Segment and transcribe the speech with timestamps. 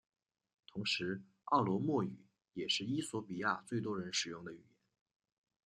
[0.65, 4.79] 同时奥罗莫语也是衣索比亚最多人使用的语言。